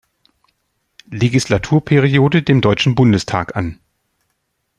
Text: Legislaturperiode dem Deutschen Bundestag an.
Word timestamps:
Legislaturperiode 1.11 2.41
dem 2.41 2.61
Deutschen 2.61 2.95
Bundestag 2.95 3.55
an. 3.55 3.79